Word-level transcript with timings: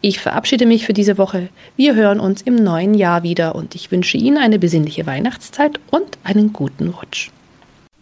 Ich 0.00 0.20
verabschiede 0.20 0.66
mich 0.66 0.86
für 0.86 0.92
diese 0.92 1.18
Woche. 1.18 1.48
Wir 1.76 1.94
hören 1.94 2.20
uns 2.20 2.42
im 2.42 2.56
neuen 2.56 2.94
Jahr 2.94 3.22
wieder 3.22 3.54
und 3.54 3.74
ich 3.74 3.90
wünsche 3.90 4.16
Ihnen 4.16 4.38
eine 4.38 4.58
besinnliche 4.58 5.06
Weihnachtszeit 5.06 5.80
und 5.90 6.18
einen 6.24 6.52
guten 6.52 6.88
Rutsch. 6.88 7.30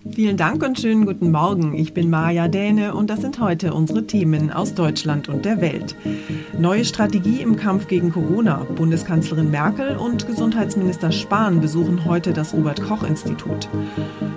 Vielen 0.09 0.39
Dank 0.39 0.63
und 0.63 0.81
schönen 0.81 1.05
guten 1.05 1.31
Morgen. 1.31 1.75
Ich 1.75 1.93
bin 1.93 2.09
Maja 2.09 2.49
Däne 2.49 2.95
und 2.95 3.11
das 3.11 3.21
sind 3.21 3.39
heute 3.39 3.75
unsere 3.75 4.07
Themen 4.07 4.51
aus 4.51 4.75
Deutschland 4.75 5.29
und 5.29 5.45
der 5.45 5.61
Welt. 5.61 5.95
Neue 6.59 6.87
Strategie 6.87 7.43
im 7.43 7.57
Kampf 7.57 7.87
gegen 7.87 8.11
Corona. 8.11 8.67
Bundeskanzlerin 8.77 9.51
Merkel 9.51 9.99
und 9.99 10.27
Gesundheitsminister 10.27 11.13
Spahn 11.13 11.61
besuchen 11.61 12.07
heute 12.07 12.33
das 12.33 12.55
Robert 12.55 12.83
Koch 12.83 13.03
Institut. 13.03 13.69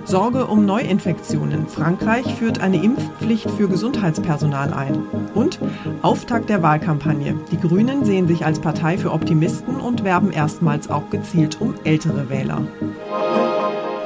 Sorge 0.04 0.46
um 0.46 0.66
Neuinfektionen. 0.66 1.66
Frankreich 1.66 2.34
führt 2.34 2.60
eine 2.60 2.82
Impfpflicht 2.82 3.50
für 3.50 3.66
Gesundheitspersonal 3.66 4.74
ein. 4.74 4.98
Und 5.34 5.58
Auftakt 6.02 6.50
der 6.50 6.62
Wahlkampagne. 6.62 7.36
Die 7.50 7.58
Grünen 7.58 8.04
sehen 8.04 8.28
sich 8.28 8.44
als 8.44 8.60
Partei 8.60 8.98
für 8.98 9.12
Optimisten 9.12 9.76
und 9.76 10.04
werben 10.04 10.30
erstmals 10.30 10.90
auch 10.90 11.08
gezielt 11.08 11.58
um 11.60 11.74
ältere 11.84 12.28
Wähler. 12.28 12.62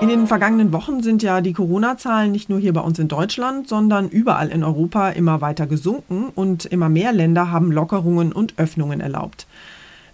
In 0.00 0.08
den 0.08 0.28
vergangenen 0.28 0.72
Wochen 0.72 1.02
sind 1.02 1.24
ja 1.24 1.40
die 1.40 1.52
Corona-Zahlen 1.52 2.30
nicht 2.30 2.48
nur 2.48 2.60
hier 2.60 2.72
bei 2.72 2.80
uns 2.80 3.00
in 3.00 3.08
Deutschland, 3.08 3.68
sondern 3.68 4.08
überall 4.08 4.48
in 4.48 4.62
Europa 4.62 5.10
immer 5.10 5.40
weiter 5.40 5.66
gesunken 5.66 6.28
und 6.32 6.66
immer 6.66 6.88
mehr 6.88 7.12
Länder 7.12 7.50
haben 7.50 7.72
Lockerungen 7.72 8.32
und 8.32 8.54
Öffnungen 8.58 9.00
erlaubt. 9.00 9.48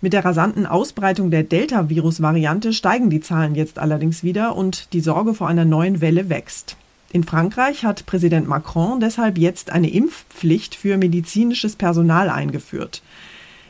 Mit 0.01 0.15
der 0.15 0.25
rasanten 0.25 0.65
Ausbreitung 0.65 1.31
der 1.31 1.43
Delta-Virus-Variante 1.43 2.73
steigen 2.73 3.11
die 3.11 3.21
Zahlen 3.21 3.55
jetzt 3.55 3.79
allerdings 3.79 4.25
wieder 4.25 4.57
und 4.57 4.95
die 4.95 5.01
Sorge 5.01 5.35
vor 5.35 5.49
einer 5.49 5.67
neuen 5.67 6.01
Welle 6.01 6.31
wächst. 6.31 6.77
In 7.13 7.23
Frankreich 7.23 7.85
hat 7.85 8.07
Präsident 8.07 8.49
Macron 8.49 9.01
deshalb 9.01 9.37
jetzt 9.37 9.71
eine 9.71 9.91
Impfpflicht 9.91 10.75
für 10.75 10.97
medizinisches 10.97 11.77
Personal 11.77 12.31
eingeführt. 12.31 13.03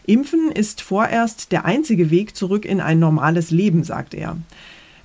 Impfen 0.06 0.52
ist 0.52 0.80
vorerst 0.80 1.50
der 1.50 1.64
einzige 1.64 2.10
Weg 2.10 2.36
zurück 2.36 2.64
in 2.64 2.80
ein 2.80 3.00
normales 3.00 3.50
Leben, 3.50 3.82
sagt 3.84 4.14
er. 4.14 4.36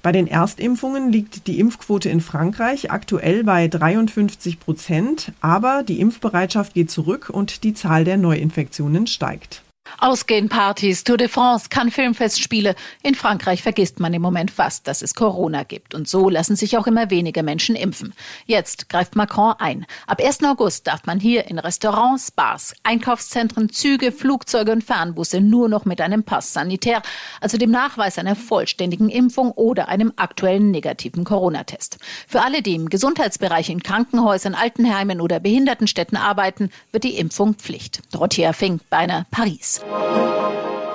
Bei 0.02 0.12
den 0.14 0.28
Erstimpfungen 0.28 1.12
liegt 1.12 1.48
die 1.48 1.60
Impfquote 1.60 2.10
in 2.10 2.22
Frankreich 2.22 2.92
aktuell 2.92 3.44
bei 3.44 3.68
53 3.68 4.60
Prozent, 4.60 5.34
aber 5.42 5.84
die 5.84 6.00
Impfbereitschaft 6.00 6.74
geht 6.74 6.90
zurück 6.90 7.30
und 7.30 7.64
die 7.64 7.74
Zahl 7.74 8.06
der 8.06 8.18
Neuinfektionen 8.18 9.08
steigt. 9.08 9.62
Ausgehen, 9.98 10.50
Partys, 10.50 11.04
Tour 11.04 11.18
de 11.18 11.28
France, 11.28 11.70
Cannes 11.70 11.94
Filmfestspiele. 11.94 12.76
In 13.04 13.16
Frankreich 13.16 13.64
vergisst 13.64 14.00
man 14.00 14.14
im 14.14 14.22
Moment 14.22 14.52
fast, 14.52 14.88
dass 14.88 15.02
es 15.02 15.16
Corona 15.16 15.64
gibt. 15.64 15.96
Und 15.96 16.08
so 16.08 16.30
lassen 16.30 16.56
sich 16.56 16.78
auch 16.78 16.88
immer 16.88 17.10
weniger 17.10 17.44
Menschen 17.44 17.76
impfen. 17.76 18.14
Jetzt 18.46 18.90
greift 18.90 19.16
Macron 19.16 19.56
ein. 19.60 19.86
Ab 20.08 20.22
1. 20.24 20.44
August 20.44 20.88
darf 20.88 21.06
man 21.06 21.20
hier 21.20 21.48
in 21.48 21.60
Restaurants, 21.60 22.32
Bars, 22.32 22.74
Einkaufszentren, 22.84 23.70
Züge, 23.70 24.12
Flugzeuge 24.12 24.72
und 24.72 24.84
Fernbusse 24.84 25.42
nur 25.42 25.70
noch 25.70 25.86
mit 25.86 26.02
einem 26.02 26.24
Pass 26.24 26.54
sanitär, 26.54 27.02
also 27.42 27.58
dem 27.58 27.72
Nachweis 27.72 28.18
einer 28.18 28.36
vollständigen 28.36 29.10
Impfung 29.10 29.52
oder 29.52 29.88
einem 29.88 30.14
aktuellen 30.16 30.72
negativen 30.72 31.24
Corona-Test. 31.24 31.98
Für 32.28 32.42
alle, 32.42 32.62
die 32.62 32.76
im 32.76 32.90
Gesundheitsbereich 32.90 33.70
in 33.70 33.84
Krankenhäusern, 33.84 34.56
Altenheimen 34.56 35.22
oder 35.22 35.40
Behindertenstätten 35.40 36.18
arbeiten, 36.18 36.70
wird 36.92 37.04
die 37.04 37.18
Impfung 37.18 37.56
Pflicht. 37.56 38.02
Dorothea 38.12 38.54
Fink, 38.54 38.82
Beiner, 38.90 39.26
Paris. 39.32 39.79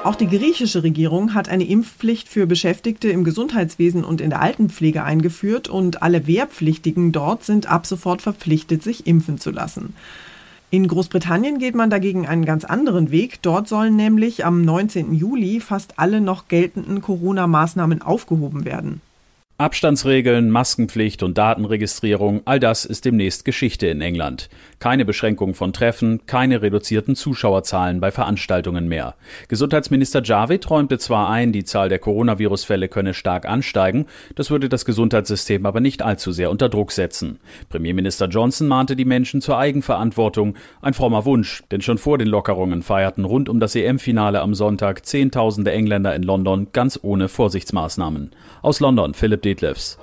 Auch 0.05 0.17
die 0.17 0.27
griechische 0.29 0.83
Regierung 0.83 1.33
hat 1.33 1.49
eine 1.49 1.65
Impfpflicht 1.65 2.29
für 2.29 2.47
Beschäftigte 2.47 3.09
im 3.09 3.25
Gesundheitswesen 3.25 4.05
und 4.05 4.21
in 4.21 4.31
der 4.31 4.43
Altenpflege 4.43 5.03
eingeführt 5.03 5.69
und 5.69 6.03
alle 6.03 6.27
Wehrpflichtigen 6.27 7.11
dort 7.11 7.43
sind 7.45 7.71
ab 7.71 7.87
sofort 7.87 8.21
verpflichtet, 8.21 8.83
sich 8.83 9.07
impfen 9.07 9.39
zu 9.39 9.51
lassen. 9.51 9.95
In 10.71 10.89
Großbritannien 10.89 11.59
geht 11.59 11.75
man 11.75 11.89
dagegen 11.89 12.27
einen 12.27 12.45
ganz 12.45 12.65
anderen 12.65 13.11
Weg. 13.11 13.41
Dort 13.43 13.69
sollen 13.69 13.97
nämlich 13.97 14.45
am 14.45 14.63
19. 14.63 15.15
Juli 15.15 15.61
fast 15.61 15.99
alle 15.99 16.21
noch 16.21 16.49
geltenden 16.49 17.01
Corona-Maßnahmen 17.01 18.03
aufgehoben 18.03 18.65
werden. 18.65 19.01
Abstandsregeln, 19.65 20.51
Maskenpflicht 20.51 21.23
und 21.23 21.39
Datenregistrierung, 21.39 22.43
all 22.45 22.61
das 22.61 22.85
ist 22.85 23.07
demnächst 23.07 23.47
Geschichte 23.47 23.87
in 23.87 24.03
England. 24.03 24.51
Keine 24.79 25.07
Beschränkung 25.07 25.55
von 25.55 25.73
Treffen, 25.73 26.27
keine 26.27 26.61
reduzierten 26.61 27.17
Zuschauerzahlen 27.17 27.99
bei 27.99 28.11
Veranstaltungen 28.11 28.89
mehr. 28.89 29.15
Gesundheitsminister 29.49 30.23
Javid 30.23 30.69
räumte 30.69 30.99
zwar 30.99 31.31
ein, 31.31 31.53
die 31.53 31.65
Zahl 31.65 31.89
der 31.89 31.99
Coronavirus-Fälle 31.99 32.89
könne 32.89 33.15
stark 33.15 33.49
ansteigen, 33.49 34.05
das 34.35 34.51
würde 34.51 34.69
das 34.69 34.85
Gesundheitssystem 34.85 35.65
aber 35.65 35.81
nicht 35.81 36.03
allzu 36.03 36.31
sehr 36.31 36.51
unter 36.51 36.69
Druck 36.69 36.93
setzen. 36.93 37.39
Premierminister 37.71 38.27
Johnson 38.27 38.69
mahnte 38.69 38.97
die 38.97 39.07
Menschen 39.07 39.41
zur 39.41 39.57
Eigenverantwortung, 39.57 40.57
ein 40.83 40.93
frommer 40.93 41.25
Wunsch, 41.25 41.63
denn 41.71 41.81
schon 41.81 41.97
vor 41.97 42.19
den 42.19 42.29
Lockerungen 42.29 42.83
feierten 42.83 43.25
rund 43.25 43.49
um 43.49 43.61
das 43.61 43.75
EM-Finale 43.75 44.43
am 44.43 44.55
Sonntag 44.55 45.07
Zehntausende 45.07 45.73
Engländer 45.73 46.15
in 46.15 46.23
London 46.23 46.67
ganz 46.75 47.01
ohne 47.03 47.31
Vorsichtsmaßnahmen. 47.31 48.33
Aus 48.61 48.81
London 48.81 49.15
Philipp 49.15 49.54
Detlefs. 49.55 49.99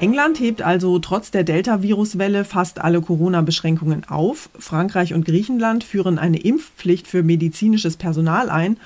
England 0.00 0.40
hebt 0.40 0.60
also 0.60 0.98
trotz 0.98 1.30
der 1.30 1.44
Delta-Virus-Welle 1.44 2.44
fast 2.44 2.80
alle 2.80 3.00
Corona-Beschränkungen 3.00 4.04
auf. 4.08 4.50
Frankreich 4.58 5.14
und 5.14 5.24
Griechenland 5.24 5.84
führen 5.84 6.18
eine 6.18 6.38
Impfpflicht 6.38 7.06
für 7.06 7.22
medizinisches 7.22 7.96
Personal 7.96 8.50
ein. 8.50 8.76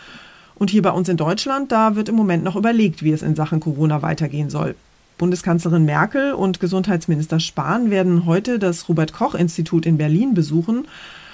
Und 0.54 0.70
hier 0.70 0.82
bei 0.82 0.90
uns 0.90 1.08
in 1.08 1.16
Deutschland, 1.16 1.72
da 1.72 1.96
wird 1.96 2.08
im 2.08 2.14
Moment 2.14 2.44
noch 2.44 2.54
überlegt, 2.54 3.02
wie 3.02 3.10
es 3.10 3.22
in 3.22 3.34
Sachen 3.34 3.60
Corona 3.60 4.02
weitergehen 4.02 4.50
soll. 4.50 4.76
Bundeskanzlerin 5.18 5.84
Merkel 5.84 6.32
und 6.32 6.60
Gesundheitsminister 6.60 7.40
Spahn 7.40 7.90
werden 7.90 8.24
heute 8.24 8.58
das 8.58 8.88
Robert 8.88 9.12
Koch 9.12 9.34
Institut 9.34 9.86
in 9.86 9.98
Berlin 9.98 10.34
besuchen 10.34 10.86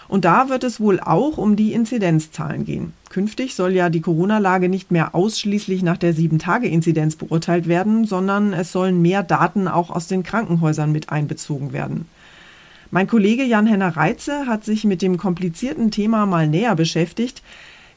und 0.09 0.25
da 0.25 0.49
wird 0.49 0.65
es 0.65 0.81
wohl 0.81 1.01
auch 1.01 1.37
um 1.39 1.57
die 1.57 1.73
Inzidenzzahlen 1.73 2.65
gehen. 2.65 2.93
Künftig 3.17 3.55
soll 3.55 3.73
ja 3.73 3.89
die 3.89 4.03
Corona-Lage 4.03 4.69
nicht 4.69 4.91
mehr 4.91 5.15
ausschließlich 5.15 5.83
nach 5.83 5.97
der 5.97 6.15
7-Tage-Inzidenz 6.15 7.17
beurteilt 7.17 7.67
werden, 7.67 8.05
sondern 8.05 8.53
es 8.53 8.73
sollen 8.73 9.01
mehr 9.01 9.23
Daten 9.23 9.69
auch 9.69 9.89
aus 9.89 10.07
den 10.07 10.23
Krankenhäusern 10.23 10.93
mit 10.93 11.09
einbezogen 11.09 11.73
werden. 11.73 12.05
Mein 12.91 13.07
Kollege 13.07 13.43
Jan-Henner 13.43 13.97
Reitze 13.97 14.47
hat 14.47 14.67
sich 14.67 14.85
mit 14.85 15.01
dem 15.01 15.17
komplizierten 15.17 15.91
Thema 15.91 16.27
mal 16.27 16.47
näher 16.47 16.77
beschäftigt. 16.77 17.43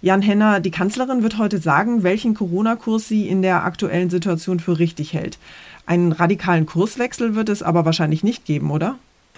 Jan 0.01 0.21
Henner, 0.21 0.61
die 0.61 0.71
Kanzlerin 0.71 1.21
wird 1.21 1.37
heute 1.37 1.57
sagen, 1.57 2.03
welchen 2.03 2.33
Corona-Kurs 2.33 3.09
sie 3.09 3.27
in 3.27 3.41
der 3.41 3.65
aktuellen 3.65 4.09
Situation 4.09 4.61
für 4.61 4.79
richtig 4.79 5.11
hält. 5.11 5.37
Einen 5.85 6.13
radikalen 6.13 6.65
Kurswechsel 6.65 7.35
wird 7.35 7.49
es 7.49 7.61
aber 7.61 7.83
wahrscheinlich 7.83 8.23
nicht 8.23 8.45
geben, 8.45 8.71
oder? 8.71 8.95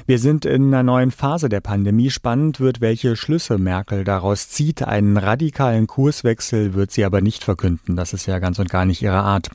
Wir 0.08 0.18
sind 0.18 0.46
in 0.46 0.74
einer 0.74 0.84
neuen 0.84 1.12
Phase 1.12 1.48
der 1.48 1.62
Pandemie. 1.62 2.10
Spannend 2.10 2.60
wird, 2.60 2.82
welche 2.82 3.16
Schlüsse 3.16 3.58
Merkel 3.58 4.04
daraus 4.04 4.50
zieht. 4.50 4.84
Einen 4.84 5.16
radikalen 5.16 5.88
Kurswechsel 5.88 6.74
wird 6.74 6.92
sie 6.92 7.06
aber 7.06 7.22
nicht 7.22 7.44
verkünden. 7.44 7.96
Das 7.96 8.14
ist 8.14 8.26
ja 8.26 8.40
ganz 8.40 8.58
und 8.60 8.70
gar 8.70 8.86
nicht 8.86 9.02
ihre 9.02 9.22
Art. 9.22 9.50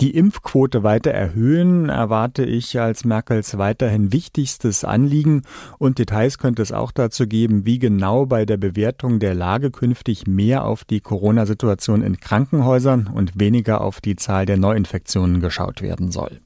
Die 0.00 0.16
Impfquote 0.16 0.82
weiter 0.82 1.10
erhöhen 1.10 1.90
erwarte 1.90 2.44
ich 2.44 2.80
als 2.80 3.04
Merkels 3.04 3.58
weiterhin 3.58 4.12
wichtigstes 4.12 4.84
Anliegen. 4.84 5.42
Und 5.78 5.98
Details 5.98 6.38
könnte 6.38 6.62
es 6.62 6.72
auch 6.72 6.92
dazu 6.92 7.26
geben, 7.26 7.66
wie 7.66 7.78
genau 7.78 8.26
bei 8.26 8.46
der 8.46 8.56
Bewertung 8.56 9.18
der 9.18 9.34
Lage 9.34 9.70
künftig 9.70 10.26
mehr 10.26 10.64
auf 10.64 10.84
die 10.84 11.00
Corona-Situation 11.00 12.02
in 12.02 12.18
Krankenhäusern 12.18 13.06
und 13.06 13.38
weniger 13.38 13.82
auf 13.82 14.00
die 14.00 14.16
Zahl 14.16 14.46
der 14.46 14.56
Neuinfektionen 14.56 15.40
geschaut 15.40 15.82
werden 15.82 16.10
soll. 16.10 16.40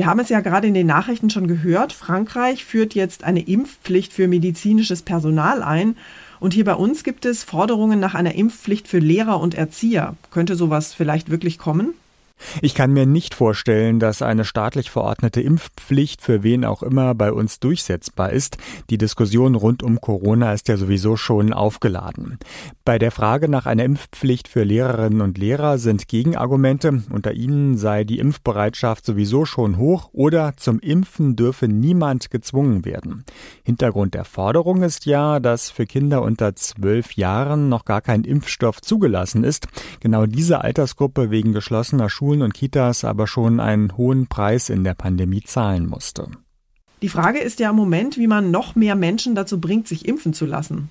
Wir 0.00 0.06
haben 0.06 0.20
es 0.20 0.30
ja 0.30 0.40
gerade 0.40 0.66
in 0.66 0.72
den 0.72 0.86
Nachrichten 0.86 1.28
schon 1.28 1.46
gehört. 1.46 1.92
Frankreich 1.92 2.64
führt 2.64 2.94
jetzt 2.94 3.22
eine 3.22 3.46
Impfpflicht 3.46 4.14
für 4.14 4.28
medizinisches 4.28 5.02
Personal 5.02 5.62
ein. 5.62 5.94
Und 6.38 6.54
hier 6.54 6.64
bei 6.64 6.72
uns 6.72 7.04
gibt 7.04 7.26
es 7.26 7.44
Forderungen 7.44 8.00
nach 8.00 8.14
einer 8.14 8.34
Impfpflicht 8.34 8.88
für 8.88 8.98
Lehrer 8.98 9.38
und 9.38 9.54
Erzieher. 9.54 10.16
Könnte 10.30 10.56
sowas 10.56 10.94
vielleicht 10.94 11.28
wirklich 11.28 11.58
kommen? 11.58 11.92
Ich 12.62 12.74
kann 12.74 12.92
mir 12.92 13.06
nicht 13.06 13.34
vorstellen, 13.34 14.00
dass 14.00 14.22
eine 14.22 14.44
staatlich 14.44 14.90
verordnete 14.90 15.40
Impfpflicht 15.40 16.22
für 16.22 16.42
wen 16.42 16.64
auch 16.64 16.82
immer 16.82 17.14
bei 17.14 17.32
uns 17.32 17.60
durchsetzbar 17.60 18.32
ist. 18.32 18.58
Die 18.90 18.98
Diskussion 18.98 19.54
rund 19.54 19.82
um 19.82 20.00
Corona 20.00 20.52
ist 20.52 20.68
ja 20.68 20.76
sowieso 20.76 21.16
schon 21.16 21.52
aufgeladen. 21.52 22.38
Bei 22.84 22.98
der 22.98 23.10
Frage 23.10 23.48
nach 23.48 23.66
einer 23.66 23.84
Impfpflicht 23.84 24.48
für 24.48 24.64
Lehrerinnen 24.64 25.20
und 25.20 25.38
Lehrer 25.38 25.78
sind 25.78 26.08
Gegenargumente. 26.08 27.02
Unter 27.10 27.32
ihnen 27.32 27.76
sei 27.76 28.04
die 28.04 28.18
Impfbereitschaft 28.18 29.04
sowieso 29.04 29.44
schon 29.44 29.76
hoch 29.76 30.10
oder 30.12 30.54
zum 30.56 30.80
Impfen 30.80 31.36
dürfe 31.36 31.68
niemand 31.68 32.30
gezwungen 32.30 32.84
werden. 32.84 33.24
Hintergrund 33.64 34.14
der 34.14 34.24
Forderung 34.24 34.82
ist 34.82 35.06
ja, 35.06 35.40
dass 35.40 35.70
für 35.70 35.86
Kinder 35.86 36.22
unter 36.22 36.54
zwölf 36.56 37.12
Jahren 37.12 37.68
noch 37.68 37.84
gar 37.84 38.00
kein 38.00 38.24
Impfstoff 38.24 38.80
zugelassen 38.80 39.44
ist. 39.44 39.68
Genau 40.00 40.26
diese 40.26 40.62
Altersgruppe 40.62 41.30
wegen 41.30 41.52
geschlossener 41.52 42.08
Schulen 42.08 42.29
Schulen 42.30 42.42
und 42.42 42.54
Kitas 42.54 43.02
aber 43.02 43.26
schon 43.26 43.58
einen 43.58 43.96
hohen 43.96 44.28
Preis 44.28 44.70
in 44.70 44.84
der 44.84 44.94
Pandemie 44.94 45.42
zahlen 45.42 45.88
musste. 45.88 46.28
Die 47.02 47.08
Frage 47.08 47.40
ist 47.40 47.58
ja 47.58 47.70
im 47.70 47.76
Moment, 47.76 48.18
wie 48.18 48.28
man 48.28 48.52
noch 48.52 48.76
mehr 48.76 48.94
Menschen 48.94 49.34
dazu 49.34 49.60
bringt, 49.60 49.88
sich 49.88 50.06
impfen 50.06 50.32
zu 50.32 50.46
lassen. 50.46 50.90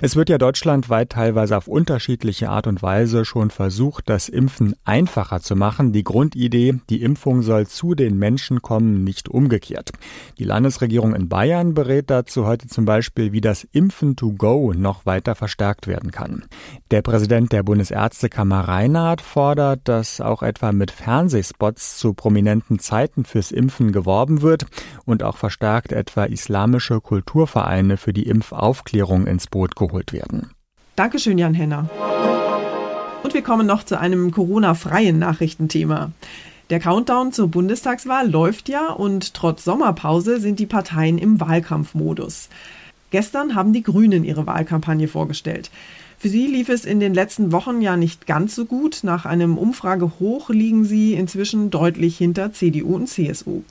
Es 0.00 0.16
wird 0.16 0.28
ja 0.28 0.38
deutschlandweit 0.38 1.10
teilweise 1.10 1.56
auf 1.56 1.68
unterschiedliche 1.68 2.48
Art 2.48 2.66
und 2.66 2.82
Weise 2.82 3.24
schon 3.24 3.50
versucht, 3.50 4.08
das 4.08 4.28
Impfen 4.28 4.74
einfacher 4.84 5.40
zu 5.40 5.56
machen. 5.56 5.92
Die 5.92 6.04
Grundidee, 6.04 6.80
die 6.88 7.02
Impfung 7.02 7.42
soll 7.42 7.66
zu 7.66 7.94
den 7.94 8.18
Menschen 8.18 8.62
kommen, 8.62 9.04
nicht 9.04 9.28
umgekehrt. 9.28 9.90
Die 10.38 10.44
Landesregierung 10.44 11.14
in 11.14 11.28
Bayern 11.28 11.74
berät 11.74 12.10
dazu 12.10 12.46
heute 12.46 12.68
zum 12.68 12.84
Beispiel, 12.84 13.32
wie 13.32 13.40
das 13.40 13.64
Impfen 13.72 14.16
to 14.16 14.32
go 14.32 14.72
noch 14.72 15.06
weiter 15.06 15.34
verstärkt 15.34 15.86
werden 15.86 16.10
kann. 16.10 16.44
Der 16.90 17.02
Präsident 17.02 17.52
der 17.52 17.62
Bundesärztekammer 17.62 18.60
Reinhardt 18.60 19.20
fordert, 19.20 19.80
dass 19.84 20.20
auch 20.20 20.42
etwa 20.42 20.72
mit 20.72 20.90
Fernsehspots 20.90 21.98
zu 21.98 22.14
prominenten 22.14 22.78
Zeiten 22.78 23.24
fürs 23.24 23.50
Impfen 23.50 23.92
geworben 23.92 24.42
wird 24.42 24.66
und 25.04 25.22
auch 25.22 25.36
verstärkt 25.36 25.92
etwa 25.92 26.24
islamische 26.24 27.00
Kulturvereine 27.00 27.96
für 27.96 28.12
die 28.12 28.26
Impfaufklärung 28.28 29.26
ins 29.26 29.46
Boot 29.46 29.71
Geholt 29.74 30.12
werden. 30.12 30.50
Dankeschön, 30.96 31.38
Jan 31.38 31.54
Henner. 31.54 31.88
Und 33.22 33.34
wir 33.34 33.42
kommen 33.42 33.66
noch 33.66 33.84
zu 33.84 33.98
einem 33.98 34.30
Corona-freien 34.30 35.18
Nachrichtenthema. 35.18 36.12
Der 36.70 36.80
Countdown 36.80 37.32
zur 37.32 37.48
Bundestagswahl 37.48 38.30
läuft 38.30 38.68
ja 38.68 38.90
und 38.90 39.34
trotz 39.34 39.64
Sommerpause 39.64 40.40
sind 40.40 40.58
die 40.58 40.66
Parteien 40.66 41.18
im 41.18 41.40
Wahlkampfmodus. 41.40 42.48
Gestern 43.10 43.54
haben 43.54 43.72
die 43.72 43.82
Grünen 43.82 44.24
ihre 44.24 44.46
Wahlkampagne 44.46 45.06
vorgestellt. 45.06 45.70
Für 46.18 46.28
sie 46.28 46.46
lief 46.46 46.68
es 46.68 46.84
in 46.84 47.00
den 47.00 47.14
letzten 47.14 47.52
Wochen 47.52 47.82
ja 47.82 47.96
nicht 47.96 48.26
ganz 48.26 48.54
so 48.54 48.64
gut. 48.64 49.00
Nach 49.02 49.26
einem 49.26 49.58
Umfragehoch 49.58 50.50
liegen 50.50 50.84
sie 50.84 51.14
inzwischen 51.14 51.70
deutlich 51.70 52.16
hinter 52.16 52.52
CDU 52.52 52.94
und 52.94 53.08
CSU. 53.08 53.64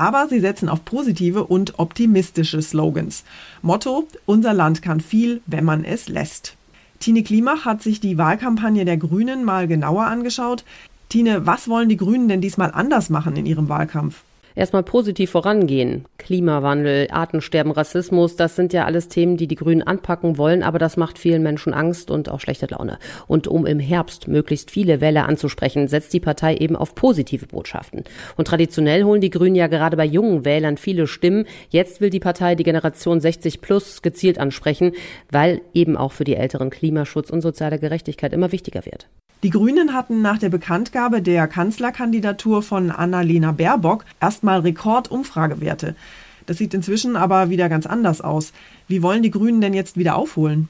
Aber 0.00 0.28
sie 0.28 0.40
setzen 0.40 0.70
auf 0.70 0.86
positive 0.86 1.44
und 1.44 1.78
optimistische 1.78 2.62
Slogans. 2.62 3.22
Motto, 3.60 4.08
unser 4.24 4.54
Land 4.54 4.80
kann 4.80 5.02
viel, 5.02 5.42
wenn 5.44 5.62
man 5.62 5.84
es 5.84 6.08
lässt. 6.08 6.56
Tine 7.00 7.22
Klimach 7.22 7.66
hat 7.66 7.82
sich 7.82 8.00
die 8.00 8.16
Wahlkampagne 8.16 8.86
der 8.86 8.96
Grünen 8.96 9.44
mal 9.44 9.68
genauer 9.68 10.06
angeschaut. 10.06 10.64
Tine, 11.10 11.44
was 11.44 11.68
wollen 11.68 11.90
die 11.90 11.98
Grünen 11.98 12.28
denn 12.28 12.40
diesmal 12.40 12.70
anders 12.72 13.10
machen 13.10 13.36
in 13.36 13.44
ihrem 13.44 13.68
Wahlkampf? 13.68 14.22
Erstmal 14.54 14.82
positiv 14.82 15.30
vorangehen. 15.30 16.06
Klimawandel, 16.18 17.08
Artensterben, 17.10 17.72
Rassismus, 17.72 18.36
das 18.36 18.56
sind 18.56 18.72
ja 18.72 18.84
alles 18.84 19.08
Themen, 19.08 19.36
die 19.36 19.46
die 19.46 19.54
Grünen 19.54 19.82
anpacken 19.82 20.38
wollen, 20.38 20.62
aber 20.62 20.78
das 20.78 20.96
macht 20.96 21.18
vielen 21.18 21.42
Menschen 21.42 21.74
Angst 21.74 22.10
und 22.10 22.28
auch 22.28 22.40
schlechte 22.40 22.66
Laune. 22.66 22.98
Und 23.26 23.48
um 23.48 23.66
im 23.66 23.80
Herbst 23.80 24.28
möglichst 24.28 24.70
viele 24.70 25.00
Wähler 25.00 25.28
anzusprechen, 25.28 25.88
setzt 25.88 26.12
die 26.12 26.20
Partei 26.20 26.56
eben 26.56 26.76
auf 26.76 26.94
positive 26.94 27.46
Botschaften. 27.46 28.04
Und 28.36 28.48
traditionell 28.48 29.04
holen 29.04 29.20
die 29.20 29.30
Grünen 29.30 29.56
ja 29.56 29.66
gerade 29.66 29.96
bei 29.96 30.04
jungen 30.04 30.44
Wählern 30.44 30.76
viele 30.76 31.06
Stimmen. 31.06 31.46
Jetzt 31.70 32.00
will 32.00 32.10
die 32.10 32.20
Partei 32.20 32.54
die 32.54 32.64
Generation 32.64 33.20
60 33.20 33.60
plus 33.60 34.02
gezielt 34.02 34.38
ansprechen, 34.38 34.92
weil 35.30 35.62
eben 35.74 35.96
auch 35.96 36.12
für 36.12 36.24
die 36.24 36.36
Älteren 36.36 36.70
Klimaschutz 36.70 37.30
und 37.30 37.40
soziale 37.40 37.78
Gerechtigkeit 37.78 38.32
immer 38.32 38.52
wichtiger 38.52 38.84
wird. 38.84 39.08
Die 39.42 39.50
Grünen 39.50 39.94
hatten 39.94 40.20
nach 40.20 40.36
der 40.36 40.50
Bekanntgabe 40.50 41.22
der 41.22 41.48
Kanzlerkandidatur 41.48 42.62
von 42.62 42.90
Annalena 42.90 43.52
Baerbock 43.52 44.04
erstmal 44.20 44.60
Rekordumfragewerte. 44.60 45.96
Das 46.44 46.58
sieht 46.58 46.74
inzwischen 46.74 47.16
aber 47.16 47.48
wieder 47.48 47.70
ganz 47.70 47.86
anders 47.86 48.20
aus. 48.20 48.52
Wie 48.86 49.02
wollen 49.02 49.22
die 49.22 49.30
Grünen 49.30 49.62
denn 49.62 49.72
jetzt 49.72 49.96
wieder 49.96 50.16
aufholen? 50.16 50.68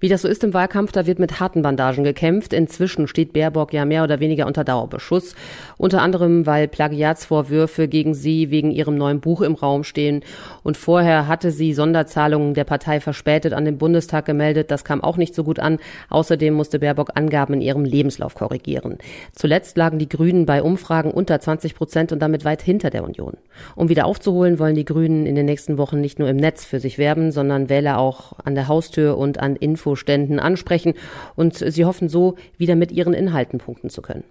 Wie 0.00 0.08
das 0.08 0.22
so 0.22 0.28
ist 0.28 0.44
im 0.44 0.54
Wahlkampf, 0.54 0.92
da 0.92 1.06
wird 1.06 1.18
mit 1.18 1.40
harten 1.40 1.62
Bandagen 1.62 2.04
gekämpft. 2.04 2.52
Inzwischen 2.52 3.06
steht 3.06 3.32
Baerbock 3.32 3.72
ja 3.72 3.84
mehr 3.84 4.04
oder 4.04 4.20
weniger 4.20 4.46
unter 4.46 4.64
Dauerbeschuss. 4.64 5.34
Unter 5.76 6.02
anderem, 6.02 6.46
weil 6.46 6.68
Plagiatsvorwürfe 6.68 7.88
gegen 7.88 8.14
sie 8.14 8.50
wegen 8.50 8.70
ihrem 8.70 8.96
neuen 8.96 9.20
Buch 9.20 9.40
im 9.40 9.54
Raum 9.54 9.84
stehen. 9.84 10.22
Und 10.62 10.76
vorher 10.76 11.28
hatte 11.28 11.50
sie 11.50 11.72
Sonderzahlungen 11.72 12.54
der 12.54 12.64
Partei 12.64 13.00
verspätet 13.00 13.52
an 13.52 13.64
den 13.64 13.78
Bundestag 13.78 14.24
gemeldet. 14.24 14.70
Das 14.70 14.84
kam 14.84 15.02
auch 15.02 15.16
nicht 15.16 15.34
so 15.34 15.44
gut 15.44 15.58
an. 15.58 15.78
Außerdem 16.10 16.54
musste 16.54 16.78
Baerbock 16.78 17.12
Angaben 17.14 17.54
in 17.54 17.60
ihrem 17.60 17.84
Lebenslauf 17.84 18.34
korrigieren. 18.34 18.98
Zuletzt 19.32 19.76
lagen 19.76 19.98
die 19.98 20.08
Grünen 20.08 20.46
bei 20.46 20.62
Umfragen 20.62 21.10
unter 21.10 21.40
20 21.40 21.74
Prozent 21.74 22.12
und 22.12 22.20
damit 22.20 22.44
weit 22.44 22.62
hinter 22.62 22.90
der 22.90 23.04
Union. 23.04 23.36
Um 23.76 23.88
wieder 23.88 24.06
aufzuholen, 24.06 24.58
wollen 24.58 24.74
die 24.74 24.84
Grünen 24.84 25.26
in 25.26 25.34
den 25.34 25.46
nächsten 25.46 25.78
Wochen 25.78 26.00
nicht 26.00 26.18
nur 26.18 26.28
im 26.28 26.36
Netz 26.36 26.64
für 26.64 26.80
sich 26.80 26.98
werben, 26.98 27.32
sondern 27.32 27.68
Wähler 27.68 27.98
auch 27.98 28.32
an 28.44 28.54
der 28.54 28.68
Haustür 28.68 29.16
und 29.16 29.38
an 29.40 29.56
Info 29.56 29.83
Infoständen 29.84 30.40
ansprechen 30.40 30.94
und 31.36 31.56
sie 31.56 31.84
hoffen 31.84 32.08
so, 32.08 32.36
wieder 32.56 32.74
mit 32.74 32.90
ihren 32.90 33.12
Inhalten 33.12 33.58
punkten 33.58 33.90
zu 33.90 34.00
können. 34.00 34.24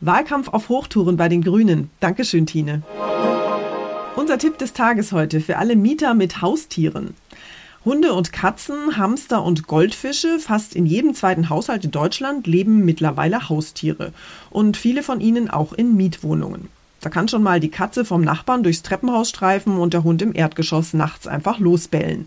Wahlkampf 0.00 0.48
auf 0.48 0.68
Hochtouren 0.68 1.16
bei 1.16 1.28
den 1.28 1.42
Grünen. 1.42 1.90
Dankeschön, 2.00 2.46
Tine. 2.46 2.82
Unser 4.16 4.38
Tipp 4.38 4.58
des 4.58 4.72
Tages 4.72 5.12
heute 5.12 5.40
für 5.40 5.56
alle 5.56 5.76
Mieter 5.76 6.14
mit 6.14 6.40
Haustieren. 6.42 7.14
Hunde 7.84 8.14
und 8.14 8.32
Katzen, 8.32 8.96
Hamster 8.96 9.42
und 9.42 9.66
Goldfische, 9.66 10.38
fast 10.38 10.74
in 10.74 10.86
jedem 10.86 11.14
zweiten 11.14 11.50
Haushalt 11.50 11.84
in 11.84 11.90
Deutschland 11.90 12.46
leben 12.46 12.84
mittlerweile 12.84 13.48
Haustiere 13.48 14.12
und 14.50 14.76
viele 14.76 15.02
von 15.02 15.20
ihnen 15.20 15.50
auch 15.50 15.72
in 15.72 15.96
Mietwohnungen. 15.96 16.68
Da 17.00 17.10
kann 17.10 17.28
schon 17.28 17.42
mal 17.42 17.60
die 17.60 17.70
Katze 17.70 18.06
vom 18.06 18.22
Nachbarn 18.22 18.62
durchs 18.62 18.82
Treppenhaus 18.82 19.28
streifen 19.28 19.76
und 19.76 19.92
der 19.92 20.04
Hund 20.04 20.22
im 20.22 20.34
Erdgeschoss 20.34 20.94
nachts 20.94 21.26
einfach 21.26 21.58
losbellen. 21.58 22.26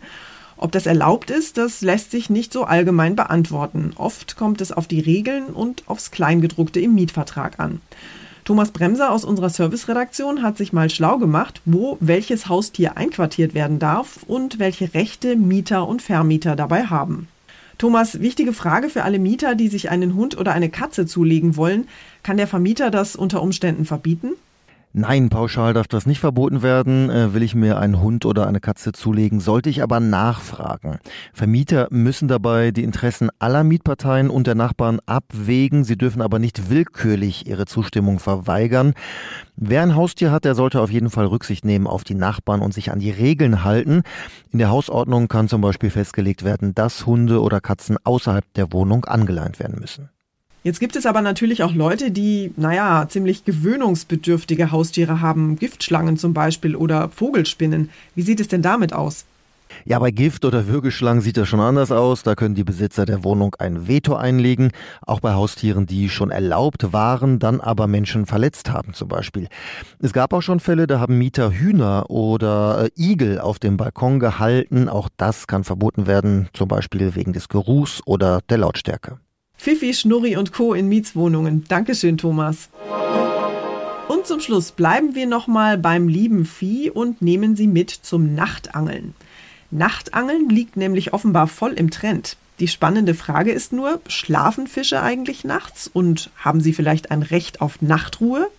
Ob 0.57 0.71
das 0.71 0.87
erlaubt 0.87 1.29
ist, 1.29 1.57
das 1.57 1.81
lässt 1.81 2.11
sich 2.11 2.29
nicht 2.29 2.51
so 2.51 2.63
allgemein 2.63 3.15
beantworten. 3.15 3.93
Oft 3.95 4.35
kommt 4.35 4.59
es 4.59 4.71
auf 4.71 4.87
die 4.87 4.99
Regeln 4.99 5.45
und 5.45 5.83
aufs 5.87 6.09
Kleingedruckte 6.11 6.79
im 6.79 6.95
Mietvertrag 6.95 7.59
an. 7.59 7.79
Thomas 8.43 8.71
Bremser 8.71 9.11
aus 9.11 9.25
unserer 9.25 9.49
Serviceredaktion 9.49 10.41
hat 10.41 10.57
sich 10.57 10.73
mal 10.73 10.89
schlau 10.89 11.17
gemacht, 11.17 11.61
wo 11.65 11.97
welches 11.99 12.47
Haustier 12.47 12.97
einquartiert 12.97 13.53
werden 13.53 13.77
darf 13.77 14.23
und 14.25 14.57
welche 14.57 14.93
Rechte 14.93 15.35
Mieter 15.35 15.87
und 15.87 16.01
Vermieter 16.01 16.55
dabei 16.55 16.85
haben. 16.85 17.27
Thomas, 17.77 18.21
wichtige 18.21 18.53
Frage 18.53 18.89
für 18.89 19.03
alle 19.03 19.19
Mieter, 19.19 19.53
die 19.53 19.67
sich 19.67 19.91
einen 19.91 20.15
Hund 20.15 20.37
oder 20.37 20.53
eine 20.53 20.69
Katze 20.69 21.05
zulegen 21.05 21.57
wollen. 21.57 21.87
Kann 22.23 22.37
der 22.37 22.47
Vermieter 22.47 22.89
das 22.89 23.15
unter 23.15 23.43
Umständen 23.43 23.85
verbieten? 23.85 24.31
Nein, 24.99 25.29
pauschal 25.29 25.75
darf 25.75 25.87
das 25.87 26.07
nicht 26.07 26.19
verboten 26.19 26.63
werden. 26.63 27.11
Äh, 27.11 27.35
will 27.35 27.43
ich 27.43 27.53
mir 27.53 27.77
einen 27.77 28.01
Hund 28.01 28.25
oder 28.25 28.47
eine 28.47 28.59
Katze 28.59 28.93
zulegen, 28.93 29.39
sollte 29.39 29.69
ich 29.69 29.83
aber 29.83 29.99
nachfragen. 29.99 30.97
Vermieter 31.33 31.87
müssen 31.91 32.27
dabei 32.27 32.71
die 32.71 32.83
Interessen 32.83 33.29
aller 33.37 33.63
Mietparteien 33.63 34.31
und 34.31 34.47
der 34.47 34.55
Nachbarn 34.55 34.99
abwägen. 35.05 35.83
Sie 35.83 35.99
dürfen 35.99 36.19
aber 36.19 36.39
nicht 36.39 36.71
willkürlich 36.71 37.45
ihre 37.45 37.67
Zustimmung 37.67 38.17
verweigern. 38.17 38.95
Wer 39.55 39.83
ein 39.83 39.95
Haustier 39.95 40.31
hat, 40.31 40.45
der 40.45 40.55
sollte 40.55 40.81
auf 40.81 40.89
jeden 40.89 41.11
Fall 41.11 41.27
Rücksicht 41.27 41.63
nehmen 41.63 41.85
auf 41.85 42.03
die 42.03 42.15
Nachbarn 42.15 42.61
und 42.61 42.73
sich 42.73 42.89
an 42.91 42.99
die 42.99 43.11
Regeln 43.11 43.63
halten. 43.63 44.01
In 44.51 44.57
der 44.57 44.71
Hausordnung 44.71 45.27
kann 45.27 45.47
zum 45.47 45.61
Beispiel 45.61 45.91
festgelegt 45.91 46.43
werden, 46.43 46.73
dass 46.73 47.05
Hunde 47.05 47.43
oder 47.43 47.61
Katzen 47.61 47.97
außerhalb 48.03 48.51
der 48.55 48.73
Wohnung 48.73 49.05
angeleint 49.05 49.59
werden 49.59 49.79
müssen. 49.79 50.09
Jetzt 50.63 50.79
gibt 50.79 50.95
es 50.95 51.05
aber 51.05 51.21
natürlich 51.21 51.63
auch 51.63 51.73
Leute, 51.73 52.11
die, 52.11 52.51
naja, 52.57 53.05
ziemlich 53.07 53.45
gewöhnungsbedürftige 53.45 54.71
Haustiere 54.71 55.21
haben, 55.21 55.57
Giftschlangen 55.57 56.17
zum 56.17 56.33
Beispiel 56.33 56.75
oder 56.75 57.09
Vogelspinnen. 57.09 57.89
Wie 58.15 58.21
sieht 58.23 58.39
es 58.39 58.47
denn 58.47 58.61
damit 58.61 58.91
aus? 58.91 59.25
Ja, 59.85 59.99
bei 59.99 60.11
Gift 60.11 60.45
oder 60.45 60.67
Würgeschlangen 60.67 61.21
sieht 61.21 61.37
das 61.37 61.47
schon 61.47 61.59
anders 61.59 61.91
aus. 61.91 62.23
Da 62.23 62.35
können 62.35 62.55
die 62.55 62.63
Besitzer 62.63 63.05
der 63.05 63.23
Wohnung 63.23 63.55
ein 63.59 63.87
Veto 63.87 64.15
einlegen. 64.15 64.71
Auch 65.05 65.19
bei 65.19 65.33
Haustieren, 65.33 65.85
die 65.85 66.09
schon 66.09 66.31
erlaubt 66.31 66.93
waren, 66.93 67.39
dann 67.39 67.61
aber 67.61 67.87
Menschen 67.87 68.25
verletzt 68.25 68.71
haben 68.71 68.93
zum 68.93 69.07
Beispiel. 69.07 69.47
Es 69.99 70.13
gab 70.13 70.33
auch 70.33 70.41
schon 70.41 70.59
Fälle, 70.59 70.87
da 70.87 70.99
haben 70.99 71.17
Mieter 71.17 71.51
Hühner 71.51 72.09
oder 72.09 72.85
äh, 72.85 73.01
Igel 73.01 73.39
auf 73.39 73.59
dem 73.59 73.77
Balkon 73.77 74.19
gehalten. 74.19 74.89
Auch 74.89 75.09
das 75.17 75.47
kann 75.47 75.63
verboten 75.63 76.07
werden, 76.07 76.49
zum 76.53 76.67
Beispiel 76.67 77.15
wegen 77.15 77.33
des 77.33 77.49
Geruchs 77.49 78.01
oder 78.05 78.41
der 78.49 78.57
Lautstärke. 78.57 79.19
Fifi, 79.57 79.93
Schnurri 79.93 80.37
und 80.37 80.53
Co. 80.53 80.73
in 80.73 80.87
Mietswohnungen. 80.87 81.65
Dankeschön, 81.67 82.17
Thomas. 82.17 82.69
Und 84.07 84.25
zum 84.25 84.39
Schluss 84.39 84.71
bleiben 84.71 85.15
wir 85.15 85.25
nochmal 85.25 85.77
beim 85.77 86.07
lieben 86.07 86.45
Vieh 86.45 86.89
und 86.89 87.21
nehmen 87.21 87.55
Sie 87.55 87.67
mit 87.67 87.89
zum 87.89 88.35
Nachtangeln. 88.35 89.13
Nachtangeln 89.69 90.47
liegt 90.47 90.77
nämlich 90.77 91.13
offenbar 91.13 91.47
voll 91.47 91.73
im 91.73 91.91
Trend. 91.91 92.37
Die 92.59 92.67
spannende 92.67 93.13
Frage 93.13 93.51
ist 93.51 93.73
nur, 93.73 93.99
schlafen 94.07 94.67
Fische 94.67 95.01
eigentlich 95.01 95.43
nachts 95.43 95.87
und 95.91 96.31
haben 96.37 96.61
sie 96.61 96.73
vielleicht 96.73 97.11
ein 97.11 97.21
Recht 97.21 97.61
auf 97.61 97.81
Nachtruhe? 97.81 98.49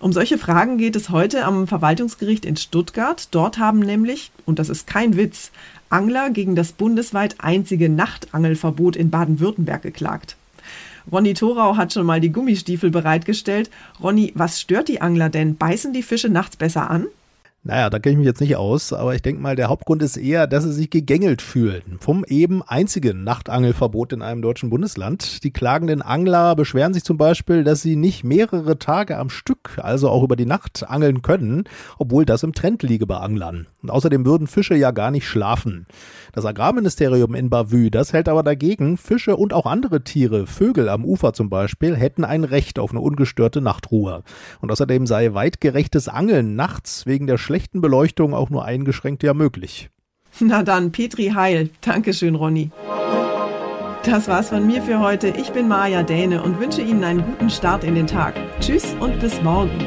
Um 0.00 0.12
solche 0.12 0.38
Fragen 0.38 0.78
geht 0.78 0.96
es 0.96 1.10
heute 1.10 1.44
am 1.44 1.66
Verwaltungsgericht 1.66 2.44
in 2.44 2.56
Stuttgart. 2.56 3.28
Dort 3.32 3.58
haben 3.58 3.80
nämlich, 3.80 4.30
und 4.44 4.58
das 4.58 4.68
ist 4.68 4.86
kein 4.86 5.16
Witz, 5.16 5.50
Angler 5.90 6.30
gegen 6.30 6.54
das 6.54 6.72
bundesweit 6.72 7.36
einzige 7.38 7.88
Nachtangelverbot 7.88 8.96
in 8.96 9.10
Baden-Württemberg 9.10 9.82
geklagt. 9.82 10.36
Ronny 11.10 11.34
Thorau 11.34 11.76
hat 11.76 11.92
schon 11.92 12.04
mal 12.04 12.20
die 12.20 12.32
Gummistiefel 12.32 12.90
bereitgestellt. 12.90 13.70
Ronny, 14.02 14.32
was 14.34 14.60
stört 14.60 14.88
die 14.88 15.00
Angler 15.00 15.30
denn? 15.30 15.56
Beißen 15.56 15.92
die 15.92 16.02
Fische 16.02 16.28
nachts 16.28 16.56
besser 16.56 16.90
an? 16.90 17.06
Naja, 17.64 17.90
da 17.90 17.98
kenne 17.98 18.12
ich 18.12 18.18
mich 18.18 18.26
jetzt 18.26 18.40
nicht 18.40 18.56
aus, 18.56 18.92
aber 18.92 19.14
ich 19.14 19.20
denke 19.20 19.42
mal, 19.42 19.56
der 19.56 19.68
Hauptgrund 19.68 20.02
ist 20.02 20.16
eher, 20.16 20.46
dass 20.46 20.64
sie 20.64 20.72
sich 20.72 20.90
gegängelt 20.90 21.42
fühlen. 21.42 21.98
Vom 22.00 22.24
eben 22.24 22.62
einzigen 22.62 23.24
Nachtangelverbot 23.24 24.12
in 24.12 24.22
einem 24.22 24.42
deutschen 24.42 24.70
Bundesland. 24.70 25.42
Die 25.44 25.50
klagenden 25.50 26.00
Angler 26.00 26.54
beschweren 26.54 26.94
sich 26.94 27.04
zum 27.04 27.18
Beispiel, 27.18 27.64
dass 27.64 27.82
sie 27.82 27.96
nicht 27.96 28.22
mehrere 28.22 28.78
Tage 28.78 29.18
am 29.18 29.28
Stück, 29.28 29.78
also 29.82 30.08
auch 30.08 30.22
über 30.22 30.36
die 30.36 30.46
Nacht, 30.46 30.88
angeln 30.88 31.20
können, 31.20 31.64
obwohl 31.98 32.24
das 32.24 32.42
im 32.42 32.54
Trend 32.54 32.82
liege 32.84 33.06
bei 33.06 33.16
Anglern. 33.16 33.66
Und 33.88 33.94
außerdem 33.94 34.26
würden 34.26 34.46
Fische 34.46 34.74
ja 34.74 34.90
gar 34.90 35.10
nicht 35.10 35.26
schlafen. 35.26 35.86
Das 36.34 36.44
Agrarministerium 36.44 37.34
in 37.34 37.48
Bavü, 37.48 37.90
das 37.90 38.12
hält 38.12 38.28
aber 38.28 38.42
dagegen, 38.42 38.98
Fische 38.98 39.34
und 39.34 39.54
auch 39.54 39.64
andere 39.64 40.04
Tiere, 40.04 40.46
Vögel 40.46 40.90
am 40.90 41.06
Ufer 41.06 41.32
zum 41.32 41.48
Beispiel, 41.48 41.96
hätten 41.96 42.22
ein 42.22 42.44
Recht 42.44 42.78
auf 42.78 42.90
eine 42.90 43.00
ungestörte 43.00 43.62
Nachtruhe. 43.62 44.24
Und 44.60 44.70
außerdem 44.70 45.06
sei 45.06 45.32
weitgerechtes 45.32 46.06
Angeln 46.08 46.54
nachts 46.54 47.06
wegen 47.06 47.26
der 47.26 47.38
schlechten 47.38 47.80
Beleuchtung 47.80 48.34
auch 48.34 48.50
nur 48.50 48.66
eingeschränkt 48.66 49.22
ja 49.22 49.32
möglich. 49.32 49.88
Na 50.40 50.62
dann, 50.62 50.92
Petri 50.92 51.32
Heil. 51.34 51.70
Dankeschön, 51.80 52.34
Ronny. 52.34 52.70
Das 54.04 54.28
war's 54.28 54.50
von 54.50 54.66
mir 54.66 54.82
für 54.82 55.00
heute. 55.00 55.28
Ich 55.28 55.50
bin 55.52 55.66
Maja 55.66 56.02
Däne 56.02 56.42
und 56.42 56.60
wünsche 56.60 56.82
Ihnen 56.82 57.04
einen 57.04 57.24
guten 57.24 57.48
Start 57.48 57.84
in 57.84 57.94
den 57.94 58.06
Tag. 58.06 58.34
Tschüss 58.60 58.94
und 59.00 59.18
bis 59.18 59.40
morgen. 59.40 59.78